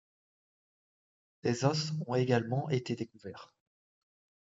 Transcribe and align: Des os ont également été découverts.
Des 1.43 1.63
os 1.63 1.93
ont 2.07 2.15
également 2.15 2.67
été 2.71 2.95
découverts. 2.95 3.53